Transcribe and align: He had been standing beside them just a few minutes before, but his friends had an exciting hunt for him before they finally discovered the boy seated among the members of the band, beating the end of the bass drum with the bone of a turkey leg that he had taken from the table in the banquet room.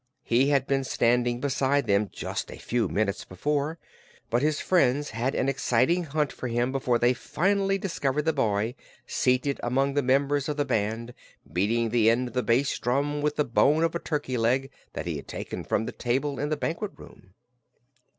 He 0.23 0.49
had 0.49 0.65
been 0.65 0.83
standing 0.83 1.39
beside 1.39 1.85
them 1.85 2.09
just 2.11 2.49
a 2.49 2.57
few 2.57 2.87
minutes 2.89 3.23
before, 3.23 3.77
but 4.31 4.41
his 4.41 4.59
friends 4.59 5.11
had 5.11 5.35
an 5.35 5.47
exciting 5.47 6.05
hunt 6.05 6.31
for 6.33 6.47
him 6.47 6.71
before 6.71 6.97
they 6.97 7.13
finally 7.13 7.77
discovered 7.77 8.23
the 8.23 8.33
boy 8.33 8.73
seated 9.05 9.59
among 9.61 9.93
the 9.93 10.01
members 10.01 10.49
of 10.49 10.57
the 10.57 10.65
band, 10.65 11.13
beating 11.53 11.89
the 11.89 12.09
end 12.09 12.29
of 12.29 12.33
the 12.33 12.41
bass 12.41 12.79
drum 12.79 13.21
with 13.21 13.35
the 13.35 13.45
bone 13.45 13.83
of 13.83 13.93
a 13.93 13.99
turkey 13.99 14.37
leg 14.39 14.71
that 14.93 15.05
he 15.05 15.17
had 15.17 15.27
taken 15.27 15.63
from 15.63 15.85
the 15.85 15.91
table 15.91 16.39
in 16.39 16.49
the 16.49 16.57
banquet 16.57 16.93
room. 16.97 17.35